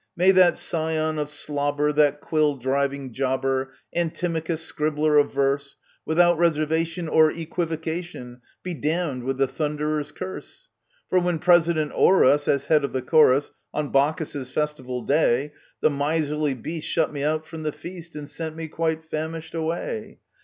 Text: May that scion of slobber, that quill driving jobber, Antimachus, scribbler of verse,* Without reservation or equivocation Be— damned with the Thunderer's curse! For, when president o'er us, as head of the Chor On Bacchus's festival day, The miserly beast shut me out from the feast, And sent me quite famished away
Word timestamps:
May 0.15 0.31
that 0.31 0.57
scion 0.57 1.19
of 1.19 1.29
slobber, 1.29 1.91
that 1.91 2.21
quill 2.21 2.55
driving 2.55 3.13
jobber, 3.13 3.73
Antimachus, 3.95 4.65
scribbler 4.65 5.19
of 5.19 5.31
verse,* 5.31 5.75
Without 6.07 6.39
reservation 6.39 7.07
or 7.07 7.29
equivocation 7.29 8.41
Be— 8.63 8.73
damned 8.73 9.21
with 9.21 9.37
the 9.37 9.45
Thunderer's 9.45 10.11
curse! 10.11 10.69
For, 11.07 11.19
when 11.19 11.37
president 11.37 11.91
o'er 11.93 12.25
us, 12.25 12.47
as 12.47 12.65
head 12.65 12.83
of 12.83 12.93
the 12.93 13.03
Chor 13.03 13.39
On 13.75 13.91
Bacchus's 13.91 14.49
festival 14.49 15.03
day, 15.03 15.53
The 15.81 15.91
miserly 15.91 16.55
beast 16.55 16.87
shut 16.87 17.13
me 17.13 17.21
out 17.21 17.45
from 17.45 17.61
the 17.61 17.71
feast, 17.71 18.15
And 18.15 18.27
sent 18.27 18.55
me 18.55 18.69
quite 18.69 19.05
famished 19.05 19.53
away 19.53 20.17